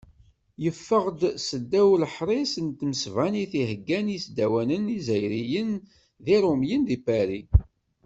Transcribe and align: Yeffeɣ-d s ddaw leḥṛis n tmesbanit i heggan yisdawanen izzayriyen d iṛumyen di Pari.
Yeffeɣ-d 0.63 1.21
s 1.45 1.47
ddaw 1.61 1.89
leḥṛis 2.01 2.53
n 2.65 2.67
tmesbanit 2.77 3.51
i 3.61 3.63
heggan 3.69 4.07
yisdawanen 4.13 4.93
izzayriyen 4.97 5.71
d 6.23 6.25
iṛumyen 6.35 6.81
di 6.89 6.97
Pari. 7.05 7.41